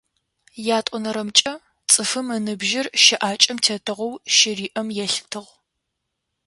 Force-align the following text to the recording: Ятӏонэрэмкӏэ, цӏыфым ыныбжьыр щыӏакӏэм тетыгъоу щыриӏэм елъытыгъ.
Ятӏонэрэмкӏэ, 0.77 1.53
цӏыфым 1.91 2.27
ыныбжьыр 2.35 2.87
щыӏакӏэм 3.03 3.57
тетыгъоу 3.63 4.13
щыриӏэм 4.35 4.87
елъытыгъ. 5.03 5.51